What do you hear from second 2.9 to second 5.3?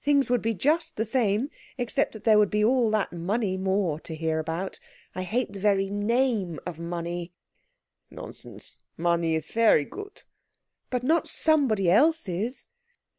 that money more to hear about. I